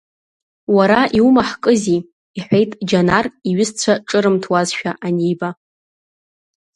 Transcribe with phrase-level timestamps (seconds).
[0.75, 1.99] Уара иумаҳкызи,—
[2.37, 5.49] иҳәеит Џьанар, иҩызцәа ҿырымҭуазшәа аниба.